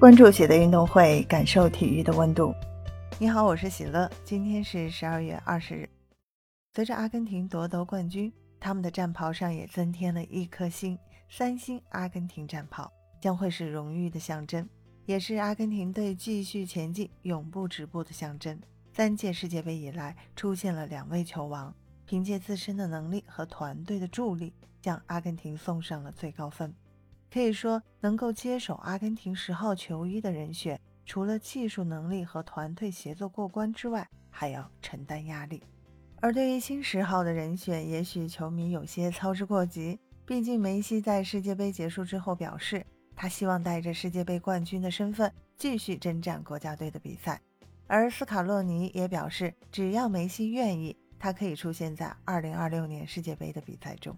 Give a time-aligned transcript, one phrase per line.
[0.00, 2.54] 关注喜的运动会，感受体育的温度。
[3.18, 4.10] 你好，我是喜乐。
[4.24, 5.86] 今天是十二月二十日。
[6.72, 10.98] 随着阿根廷夺得冠军，他们的战袍上也增添了一颗星——
[11.28, 12.90] 三星阿根廷战袍，
[13.20, 14.66] 将会是荣誉的象征，
[15.04, 18.58] 也是阿根廷队继续前进、永不止步的象征。
[18.94, 21.74] 三届世界杯以来，出现了两位球王，
[22.06, 26.74] 凭借自身的能力和团队的助力，将阿根廷送上了最高分。
[27.32, 35.62] 可以说，能够接手阿根廷十号球衣的人选，除了技术能力和团队协作过关之外，还要承担压力。
[36.20, 39.98] 而对于新十号的人选，也许球迷有些操之过急。
[40.26, 47.40] 毕竟，梅西在世界杯结束之后表示，他希望带着世界杯冠军的身份继续征战国家队的比赛。
[47.86, 54.16] 而斯卡洛尼也表示，只要梅西愿意，他可以出现在2026年世界杯的比赛中。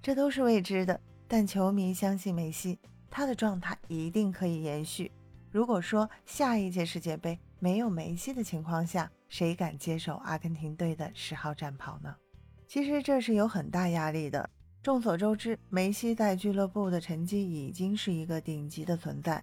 [0.00, 0.98] 这都是未知的。
[1.32, 2.78] 但球迷相信梅西，
[3.10, 5.10] 他的状态一定可以延续。
[5.50, 12.14] 如果说下一届世界杯没有梅西的情况下，谁敢接手阿根廷队的十号战袍呢？
[12.68, 14.46] 其实这是有很大压力的。
[14.82, 19.42] 众所周知，梅西在俱乐部的成绩已经是一个顶级的存在，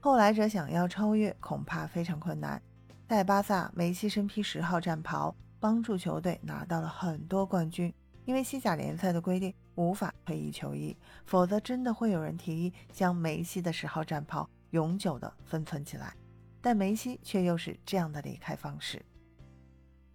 [0.00, 2.60] 后来者想要超越恐怕非常困难。
[3.06, 7.94] 在巴萨，梅西身披十号战袍，帮助球队拿到了很多冠军。
[8.28, 16.14] 因为西甲联赛的规定无法退役球衣，否则真的会有人提议将梅西的十号战袍永久的封存起来。
[16.60, 19.02] 但梅西却又是这样的离开方式。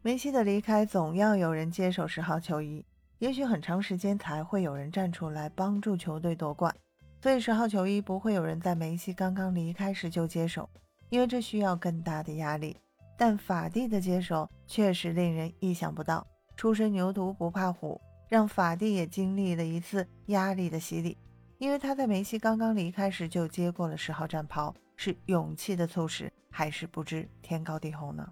[0.04, 2.86] 梅西的离开总要有人接手十号球衣，
[3.18, 6.72] 也许很长时间才会有人站出来帮助球队夺冠。
[7.20, 10.70] 所以十号球衣不会有人在梅西刚刚离开时就接手，
[11.10, 12.78] 因为这需要更大的压力。
[13.18, 16.28] 但法蒂的接手确实令人意想不到。
[16.64, 21.18] 初生牛犊不怕虎，让法蒂也经历了一次压力的洗礼。
[21.58, 28.26] 因为他在梅西刚刚离开时就接过了十号战袍，是勇气的促使，还是不知天高地厚呢？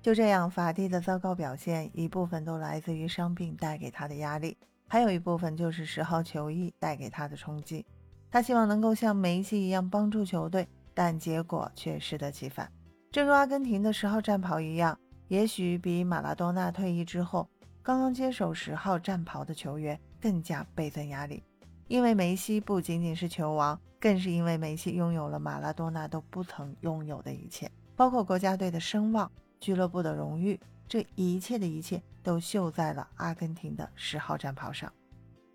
[0.00, 7.84] 就这样，法蒂的糟糕表现，一部分都来自于伤病带给他的压力，还有一部分就是十号球衣带给他的冲击。
[8.30, 12.70] 他希望能够像梅西一样帮助球队，但结果却适得其反。
[13.10, 14.96] 正如阿根廷的十号战袍一样。
[15.30, 17.48] 也许比马拉多纳退役之后
[17.84, 21.40] 刚刚接手十号战袍的球员更加倍增压力，
[21.86, 29.30] 因为梅西不仅仅是球王，更是因为梅西拥有了马拉多纳都不曾拥有的一切，包括国家队的声望、
[29.60, 30.58] 俱乐部的荣誉，
[30.88, 34.92] 这一切的一切都绣在了阿根廷的十号战袍上。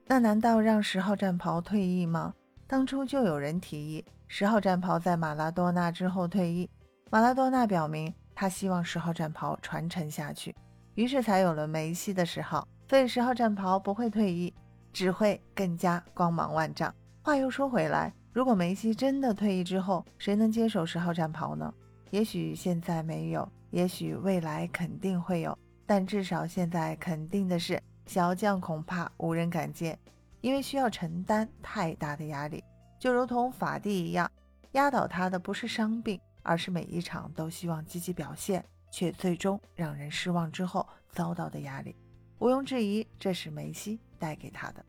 [0.08, 2.34] 那难道让十号战袍退役吗？
[2.66, 6.70] 当初就有人提议十号战袍在马拉多纳之后退役，
[7.12, 8.14] 马拉多纳表明。
[8.36, 10.54] 他希望十号战袍传承下去，
[10.94, 12.68] 于是才有了梅西的十号。
[12.88, 14.54] 所以十号战袍不会退役，
[14.94, 16.94] 只会更加光芒万丈。
[17.24, 21.74] 话又说回来，如果梅西真的退役之后，谁能接手十号战袍呢？
[22.12, 25.58] 也许现在没有，也许未来肯定会有，
[25.88, 29.98] 但至少现在肯定的是，小将恐怕无人敢接，
[30.42, 32.64] 因为需要承担太大的压力。
[33.00, 34.30] 就如同法蒂一样，
[34.74, 36.20] 压倒他的不是伤病。
[36.46, 41.96] 而是每一场都希望积极表现，却最终让人失望之后遭到的压力，
[42.38, 44.86] 毋庸置疑，这是梅西带给他的。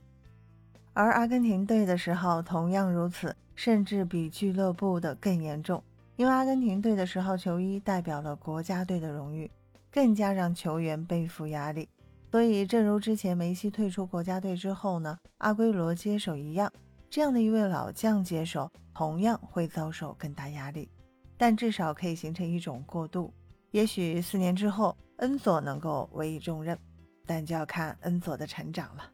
[0.92, 5.82] 而阿根廷队的时候同样如此，甚至比俱乐部的更严重，
[6.16, 9.50] 因为阿根廷队的十号球衣代表了国家队的荣誉，
[9.90, 11.88] 更加让球员背负压力。
[12.30, 16.70] 所以，正如之前梅西退出国家队之后呢，阿圭罗接手一样，
[17.08, 20.90] 这样的一位老将接手，同样会遭受更大压力。
[21.38, 23.32] 但至少可以形成一种过渡，
[23.70, 26.78] 也许四年之后，恩佐能够委以重任，
[27.26, 29.10] 但就要看恩佐的成长了。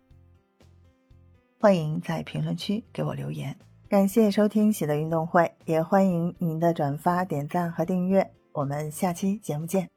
[1.59, 3.57] 欢迎在评论区给我留言，
[3.89, 8.33] 感谢收听喜乐运动会，也欢迎您的转发、点赞和订阅。
[8.53, 9.92] 我们下期节目见。